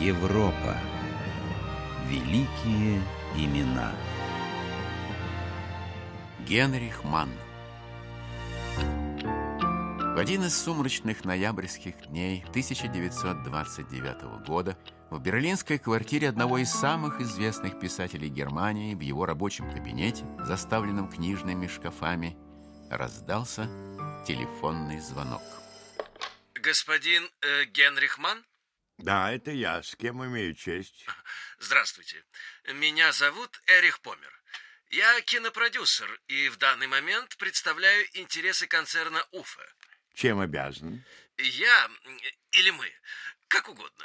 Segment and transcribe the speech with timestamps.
[0.00, 0.76] Европа.
[2.06, 3.00] Великие
[3.34, 3.94] имена.
[6.46, 7.30] Генрих Манн
[10.14, 14.76] В один из сумрачных ноябрьских дней 1929 года
[15.10, 21.68] в берлинской квартире одного из самых известных писателей Германии в его рабочем кабинете, заставленном книжными
[21.68, 22.36] шкафами,
[22.90, 23.66] раздался
[24.26, 25.42] телефонный звонок.
[26.54, 28.44] Господин э, Генрих Манн?
[28.98, 29.82] Да, это я.
[29.82, 31.06] С кем имею честь?
[31.58, 32.24] Здравствуйте.
[32.74, 34.32] Меня зовут Эрих Помер.
[34.90, 39.66] Я кинопродюсер и в данный момент представляю интересы концерна Уфа.
[40.14, 41.04] Чем обязан?
[41.38, 41.90] Я
[42.52, 42.90] или мы,
[43.48, 44.04] как угодно,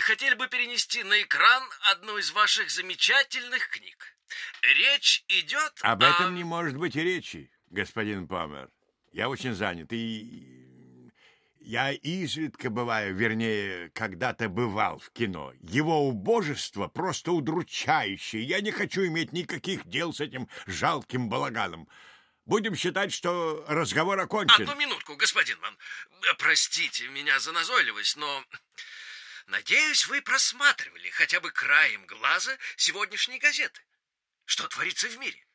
[0.00, 4.16] хотели бы перенести на экран одну из ваших замечательных книг.
[4.62, 6.08] Речь идет Об о...
[6.08, 8.70] этом не может быть и речи, господин Помер.
[9.12, 10.69] Я очень занят и...
[11.60, 15.52] Я изредка бываю, вернее, когда-то бывал в кино.
[15.60, 18.42] Его убожество просто удручающее.
[18.42, 21.86] Я не хочу иметь никаких дел с этим жалким балаганом.
[22.46, 24.62] Будем считать, что разговор окончен.
[24.62, 25.76] Одну минутку, господин Ман.
[26.38, 28.44] Простите меня за назойливость, но...
[29.46, 33.82] Надеюсь, вы просматривали хотя бы краем глаза сегодняшние газеты.
[34.46, 35.46] Что творится в мире?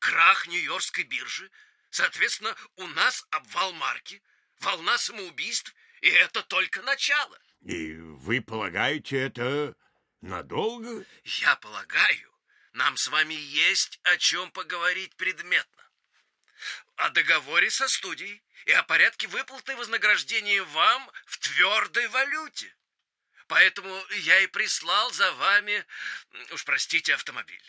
[0.00, 1.50] Крах Нью-Йоркской биржи.
[1.90, 4.22] Соответственно, у нас обвал марки,
[4.62, 7.38] волна самоубийств, и это только начало.
[7.62, 9.76] И вы полагаете, это
[10.20, 11.04] надолго?
[11.24, 12.32] Я полагаю,
[12.72, 15.82] нам с вами есть о чем поговорить предметно.
[16.96, 22.74] О договоре со студией и о порядке выплаты вознаграждения вам в твердой валюте.
[23.48, 25.84] Поэтому я и прислал за вами,
[26.52, 27.62] уж простите, автомобиль.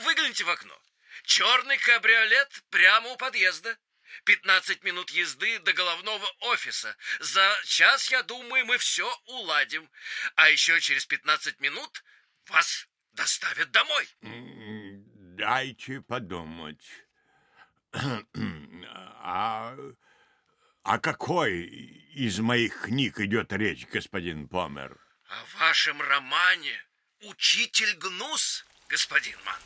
[0.00, 0.76] Выгляните в окно.
[1.24, 3.78] Черный кабриолет прямо у подъезда.
[4.24, 6.96] 15 минут езды до головного офиса.
[7.20, 9.88] За час, я думаю, мы все уладим.
[10.36, 12.04] А еще через 15 минут
[12.48, 14.08] вас доставят домой.
[15.36, 16.84] Дайте подумать.
[17.94, 19.76] А
[20.82, 21.64] о какой
[22.14, 24.98] из моих книг идет речь, господин Помер?
[25.28, 26.82] О вашем романе
[27.20, 29.60] «Учитель Гнус», господин Ман.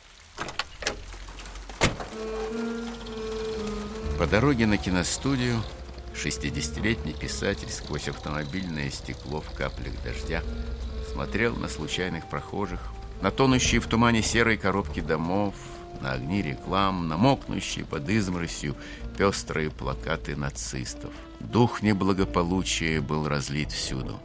[4.17, 5.61] По дороге на киностудию
[6.15, 10.41] 60-летний писатель сквозь автомобильное стекло в каплях дождя
[11.11, 12.79] смотрел на случайных прохожих,
[13.21, 15.53] на тонущие в тумане серые коробки домов,
[16.01, 18.75] на огни реклам, на мокнущие под изморосью
[19.19, 21.13] пестрые плакаты нацистов.
[21.39, 24.19] Дух неблагополучия был разлит всюду.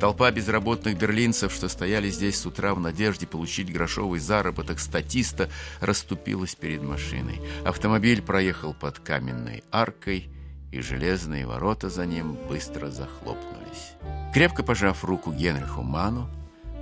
[0.00, 5.48] Толпа безработных берлинцев, что стояли здесь с утра в надежде получить грошовый заработок статиста,
[5.80, 7.40] расступилась перед машиной.
[7.64, 10.28] Автомобиль проехал под каменной аркой,
[10.70, 13.92] и железные ворота за ним быстро захлопнулись.
[14.34, 16.28] Крепко пожав руку Генриху Ману,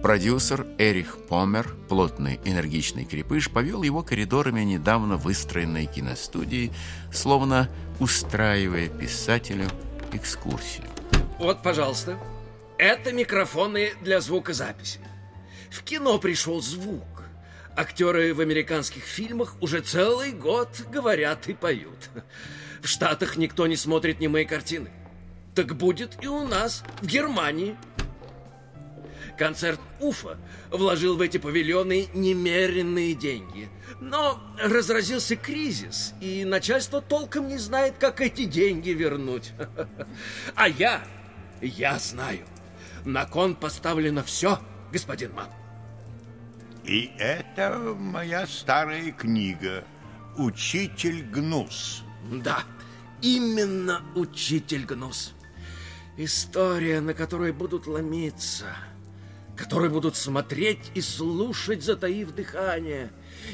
[0.02, 6.72] продюсер Эрих Помер, плотный энергичный крепыш, повел его коридорами недавно выстроенной киностудии,
[7.12, 7.68] словно
[8.00, 9.66] устраивая писателю
[10.12, 10.86] экскурсию.
[11.38, 12.18] Вот, пожалуйста,
[12.78, 15.00] это микрофоны для звукозаписи.
[15.70, 17.24] В кино пришел звук.
[17.76, 22.10] Актеры в американских фильмах уже целый год говорят и поют.
[22.80, 24.90] В Штатах никто не смотрит немые картины.
[25.54, 27.76] Так будет и у нас, в Германии.
[29.38, 30.38] Концерт Уфа
[30.70, 33.68] вложил в эти павильоны немеренные деньги.
[34.00, 39.52] Но разразился кризис, и начальство толком не знает, как эти деньги вернуть.
[40.54, 41.02] А я,
[41.60, 42.46] я знаю.
[43.04, 44.58] На кон поставлено все,
[44.90, 45.48] господин Ман.
[46.84, 49.84] И это моя старая книга
[50.36, 52.02] «Учитель Гнус».
[52.30, 52.64] Да,
[53.20, 55.34] именно учитель Гнус.
[56.16, 58.74] История, на которой будут ломиться,
[59.56, 63.10] которые будут смотреть и слушать, затаив дыхание.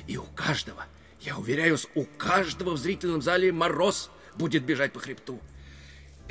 [0.07, 0.85] И у каждого,
[1.21, 5.41] я уверяю, у каждого в зрительном зале мороз будет бежать по хребту.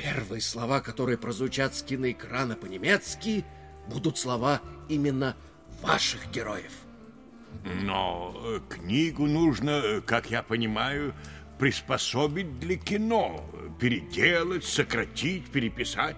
[0.02, 3.44] Первые слова, которые прозвучат с киноэкрана по-немецки,
[3.86, 5.36] будут слова именно
[5.82, 6.72] ваших героев.
[7.64, 11.14] Но э, книгу нужно, э, как я понимаю,
[11.58, 13.44] приспособить для кино.
[13.78, 16.16] Переделать, сократить, переписать.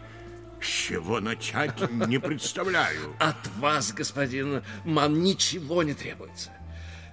[0.61, 1.75] С чего начать,
[2.06, 3.17] не представляю.
[3.19, 6.51] От вас, господин Ман, ничего не требуется.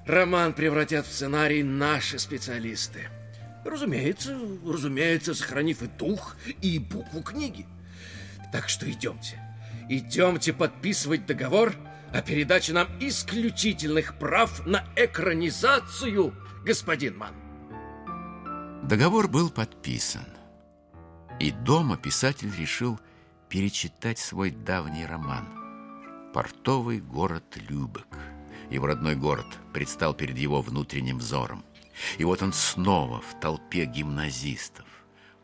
[0.06, 3.10] Роман превратят в сценарий наши специалисты.
[3.66, 7.66] Разумеется, разумеется, сохранив и дух, и букву книги.
[8.52, 9.40] Так что идемте.
[9.90, 11.74] Идемте подписывать договор
[12.14, 16.34] о передаче нам исключительных прав на экранизацию,
[16.66, 17.34] господин Ман.
[18.84, 20.26] Договор был подписан.
[21.40, 23.00] И дома писатель решил
[23.50, 25.46] перечитать свой давний роман.
[26.34, 28.08] портовый город Любек.
[28.70, 31.64] Его родной город предстал перед его внутренним взором.
[32.18, 34.86] И вот он снова в толпе гимназистов.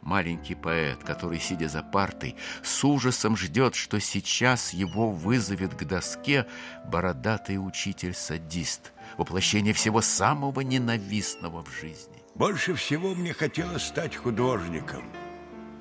[0.02, 6.46] Маленький поэт, который, сидя за партой, с ужасом ждет, что сейчас его вызовет к доске
[6.86, 12.22] бородатый учитель-садист, воплощение всего самого ненавистного в жизни.
[12.36, 15.04] Больше всего мне хотелось стать художником.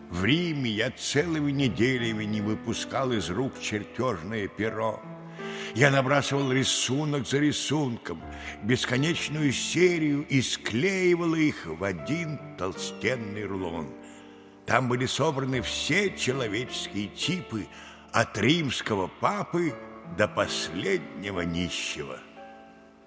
[0.09, 5.03] В Риме я целыми неделями не выпускал из рук чертежное перо.
[5.75, 8.23] Я набрасывал рисунок за рисунком,
[8.63, 13.89] бесконечную серию и склеивал их в один толстенный рулон.
[14.67, 17.67] Там были собраны все человеческие типы,
[18.13, 19.75] от римского папы
[20.17, 22.21] до последнего нищего.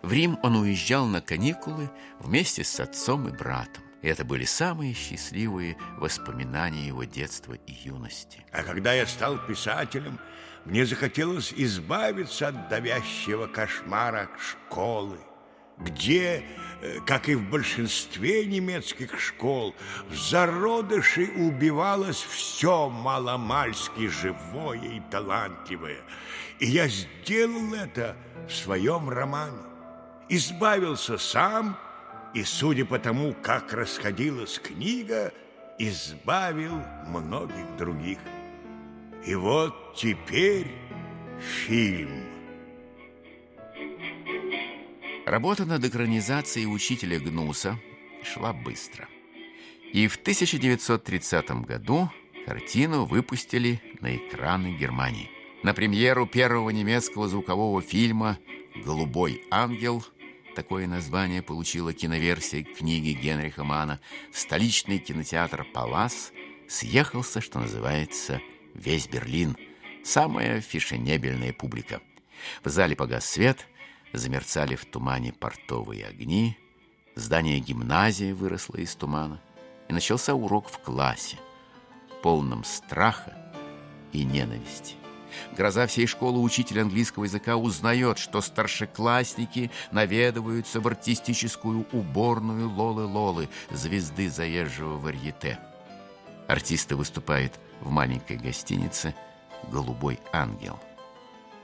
[0.02, 1.90] В Рим он уезжал на каникулы
[2.20, 3.87] вместе с отцом и братом.
[4.08, 8.40] Это были самые счастливые воспоминания его детства и юности.
[8.54, 10.18] А когда я стал писателем,
[10.64, 15.20] мне захотелось избавиться от давящего кошмара школы,
[15.78, 16.46] где,
[16.82, 19.76] э, как и в большинстве немецких школ,
[20.10, 26.00] в зародыше убивалось все маломальски живое и талантливое.
[26.60, 28.16] И я сделал это
[28.48, 29.64] в своем романе.
[30.30, 31.78] Избавился сам
[32.34, 35.34] и, судя по тому, как расходилась книга,
[35.80, 38.20] избавил многих других.
[39.26, 40.68] И вот теперь
[41.40, 42.24] фильм.
[45.26, 47.78] Работа над экранизацией учителя Гнуса
[48.24, 49.08] шла быстро.
[49.92, 52.10] И в 1930 году
[52.46, 55.30] картину выпустили на экраны Германии.
[55.64, 58.38] На премьеру первого немецкого звукового фильма
[58.86, 60.04] «Голубой ангел»
[60.58, 64.00] такое название получила киноверсия книги Генриха Мана
[64.32, 66.32] в столичный кинотеатр «Палас»
[66.68, 68.42] съехался, что называется,
[68.74, 69.56] весь Берлин,
[70.04, 72.02] самая фешенебельная публика.
[72.64, 73.68] В зале погас свет,
[74.14, 76.58] замерцали в тумане портовые огни,
[77.14, 79.40] здание гимназии выросло из тумана,
[79.90, 81.38] и начался урок в классе,
[82.24, 83.54] полном страха
[84.12, 84.96] и ненависти.
[85.56, 94.30] Гроза всей школы учитель английского языка узнает, что старшеклассники наведываются в артистическую уборную Лолы-Лолы, звезды
[94.30, 95.60] заезжего варьете.
[96.48, 99.14] Артисты выступают в маленькой гостинице
[99.72, 100.80] «Голубой ангел».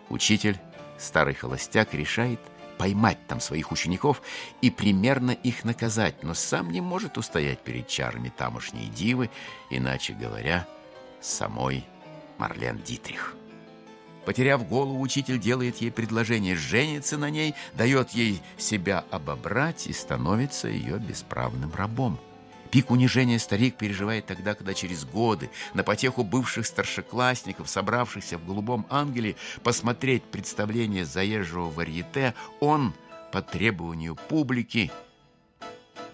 [0.09, 0.59] Учитель,
[0.97, 2.39] старый холостяк, решает
[2.77, 4.21] поймать там своих учеников
[4.61, 9.29] и примерно их наказать, но сам не может устоять перед чарами тамошней дивы,
[9.69, 10.67] иначе говоря,
[11.21, 11.85] самой
[12.37, 13.35] Марлен Дитрих.
[14.25, 20.67] Потеряв голову, учитель делает ей предложение жениться на ней, дает ей себя обобрать и становится
[20.67, 22.19] ее бесправным рабом.
[22.71, 28.87] Пик унижения старик переживает тогда, когда через годы на потеху бывших старшеклассников, собравшихся в «Голубом
[28.89, 32.95] ангеле», посмотреть представление заезжего варьете, он,
[33.31, 34.91] по требованию публики,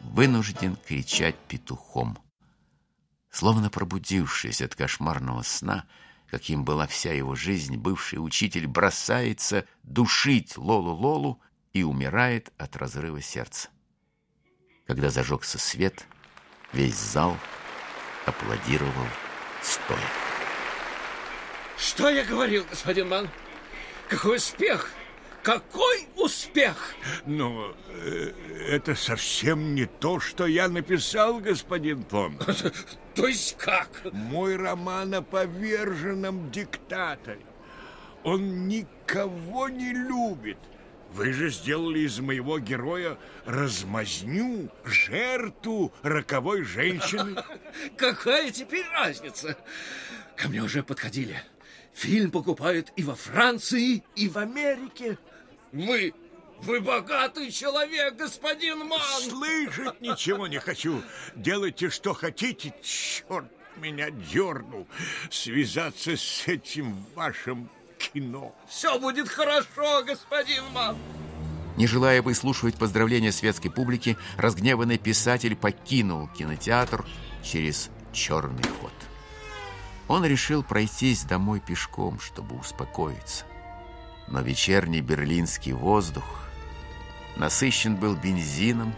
[0.02, 2.18] вынужден кричать петухом.
[3.30, 5.86] Словно пробудившись от кошмарного сна,
[6.32, 11.40] каким была вся его жизнь, бывший учитель бросается душить Лолу-Лолу
[11.74, 13.70] и умирает от разрыва сердца.
[14.86, 16.06] Когда зажегся свет–
[16.72, 17.36] Весь зал
[18.26, 19.08] аплодировал
[19.62, 19.98] стоя.
[21.78, 23.30] Что я говорил, господин Ман?
[24.08, 24.92] Какой успех!
[25.42, 26.94] Какой успех!
[27.26, 28.34] Но э,
[28.68, 32.38] это совсем не то, что я написал, господин Пом.
[33.20, 33.90] То есть как?
[34.14, 37.46] Мой роман о поверженном диктаторе.
[38.24, 40.58] Он никого не любит.
[41.12, 47.44] Вы же сделали из моего героя размазню, жертву роковой женщины.
[47.98, 49.58] Какая теперь разница?
[50.38, 51.44] Ко мне уже подходили.
[51.94, 55.18] Фильм покупают и во Франции, и в Америке.
[55.74, 56.14] Вы,
[56.62, 59.22] вы богатый человек, господин Ман.
[59.22, 61.02] Слышать ничего не хочу.
[61.36, 62.74] Делайте, что хотите.
[62.82, 64.88] Черт меня дернул
[65.32, 68.54] связаться с этим вашим кино.
[68.68, 70.98] Все будет хорошо, господин Ман.
[71.78, 77.06] Не желая выслушивать поздравления светской публики, разгневанный писатель покинул кинотеатр
[77.42, 78.92] через черный ход.
[80.10, 83.46] Он решил пройтись домой пешком, чтобы успокоиться.
[84.28, 86.49] Но вечерний берлинский воздух
[87.38, 88.94] насыщен был бензином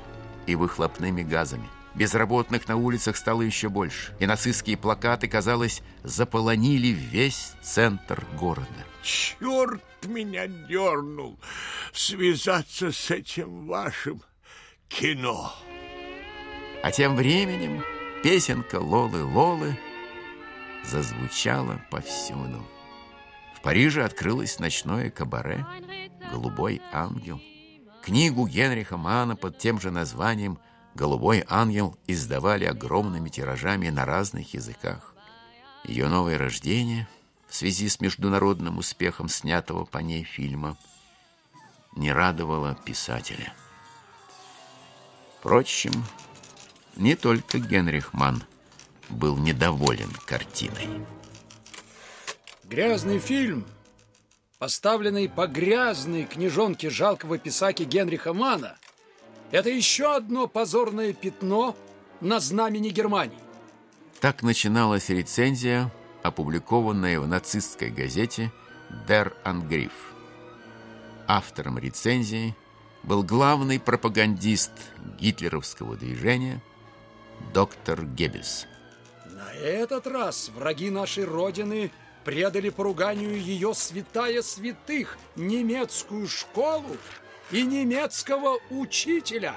[0.46, 1.70] и выхлопными газами.
[1.94, 8.68] Безработных на улицах стало еще больше, и нацистские плакаты, казалось, заполонили весь центр города.
[9.04, 11.38] Черт меня дернул
[11.94, 14.22] связаться с этим вашим
[14.88, 15.54] кино.
[16.82, 17.84] А тем временем
[18.24, 19.78] песенка Лолы-Лолы
[20.86, 22.66] зазвучала повсюду.
[23.56, 25.64] В В Париже открылось ночное кабаре
[26.32, 27.40] «Голубой ангел».
[28.02, 30.60] Книгу Генриха Мана под тем же названием
[30.96, 35.14] «Голубой ангел» издавали огромными тиражами на разных языках.
[35.84, 37.08] Ее новое рождение
[37.48, 40.78] в связи с международным успехом снятого по ней фильма
[41.96, 43.54] не радовало писателя.
[45.38, 45.92] Впрочем,
[46.96, 48.44] не только Генрих Ман
[49.10, 51.06] был недоволен картиной.
[52.64, 53.66] Грязный фильм,
[54.62, 58.78] поставленный по грязной книжонке жалкого писаки Генриха Мана,
[59.50, 61.76] это еще одно позорное пятно
[62.20, 63.40] на знамени Германии.
[64.20, 65.92] Так начиналась рецензия,
[66.22, 68.52] опубликованная в нацистской газете
[69.08, 69.94] «Der Angriff».
[71.26, 72.56] Автором рецензии
[73.02, 74.74] был главный пропагандист
[75.20, 76.62] гитлеровского движения
[77.52, 78.68] доктор Геббельс.
[79.26, 81.92] На этот раз враги нашей Родины
[82.24, 86.98] предали поруганию ее святая святых, немецкую школу
[87.52, 89.56] и немецкого учителя,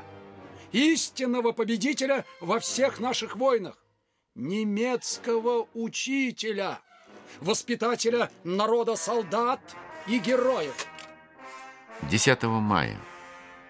[0.73, 3.77] истинного победителя во всех наших войнах,
[4.35, 6.81] немецкого учителя,
[7.41, 9.61] воспитателя народа солдат
[10.07, 10.87] и героев.
[12.11, 12.99] 10 мая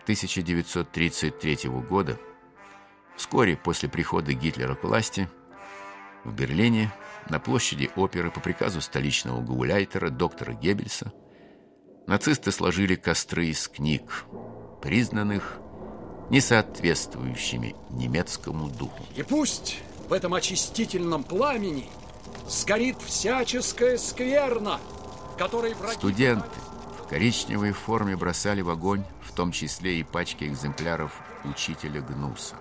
[0.05, 2.19] 1933 года,
[3.17, 5.29] вскоре после прихода Гитлера к власти,
[6.25, 6.93] в Берлине
[7.29, 11.13] на площади оперы по приказу столичного гауляйтера доктора Геббельса
[12.07, 14.25] нацисты сложили костры из книг,
[14.83, 15.59] признанных
[16.31, 19.05] несоответствующими немецкому духу.
[19.17, 19.79] И пусть
[20.09, 21.87] в этом очистительном пламени
[22.49, 24.81] сгорит всяческая скверна,
[25.39, 25.95] которой враги...
[25.95, 26.49] Студенты
[26.99, 31.13] в коричневой форме бросали в огонь, в том числе и пачки экземпляров
[31.45, 32.57] учителя Гнуса,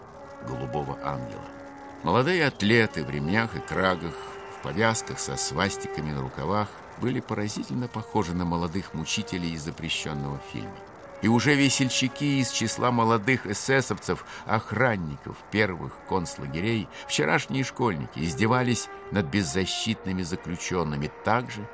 [0.48, 1.63] голубого ангела.
[2.04, 4.14] Молодые атлеты в ремнях и крагах,
[4.58, 6.68] в повязках со свастиками на рукавах
[7.00, 10.76] были поразительно похожи на молодых мучителей из запрещенного фильма.
[11.22, 20.24] И уже весельчаки из числа молодых эсэсовцев, охранников первых концлагерей, вчерашние школьники, издевались над беззащитными
[20.24, 21.66] заключенными так же,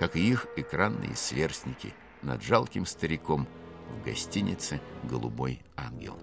[0.00, 3.46] как и их экранные сверстники над жалким стариком
[3.88, 6.18] в гостинице «Голубой ангел».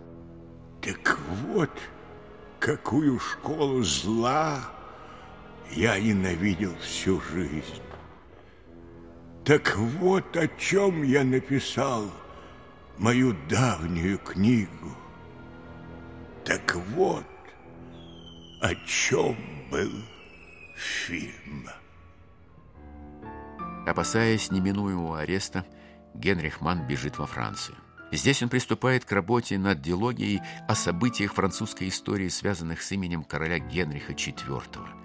[0.81, 1.71] Так вот,
[2.63, 4.61] какую школу зла
[5.71, 7.81] я ненавидел всю жизнь.
[9.43, 12.09] Так вот о чем я написал
[12.97, 14.95] мою давнюю книгу.
[16.45, 17.25] Так вот
[18.61, 19.35] о чем
[19.69, 19.91] был
[20.77, 21.67] фильм.
[23.85, 25.65] Опасаясь неминуемого ареста,
[26.13, 27.75] Генрих Манн бежит во Францию.
[28.13, 33.57] Здесь он приступает к работе над дилогией о событиях французской истории, связанных с именем короля
[33.57, 34.61] Генриха IV.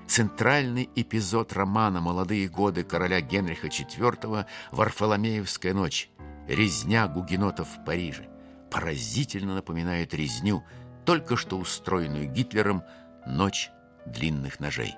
[0.06, 6.10] Центральный эпизод романа «Молодые годы короля Генриха IV» «Варфоломеевская ночь»
[6.48, 8.28] «Резня гугенотов в Париже»
[8.70, 10.62] поразительно напоминает резню,
[11.06, 12.82] только что устроенную Гитлером
[13.26, 13.70] «Ночь
[14.04, 14.94] длинных ножей».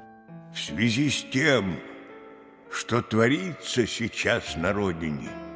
[0.52, 1.78] В связи с тем,
[2.72, 5.30] что творится сейчас на родине–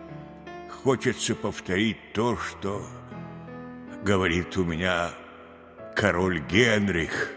[0.85, 2.87] хочется повторить то, что
[4.05, 5.13] говорит у меня
[5.97, 7.31] король Генрих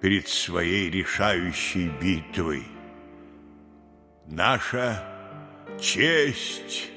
[0.00, 2.62] перед своей решающей битвой.
[4.28, 5.02] Наша
[5.80, 6.88] честь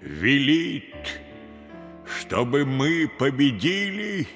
[0.00, 0.94] велит,
[2.06, 4.28] чтобы мы победили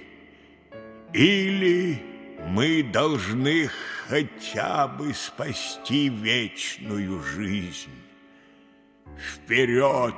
[1.12, 2.02] или
[2.48, 3.70] мы должны
[4.08, 7.92] хотя бы спасти вечную жизнь.
[9.16, 10.16] Вперед!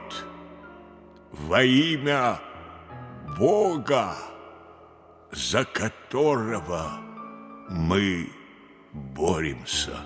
[1.38, 2.40] Во имя
[3.38, 4.16] Бога,
[5.32, 6.92] за которого
[7.68, 8.30] мы
[8.92, 9.96] боремся.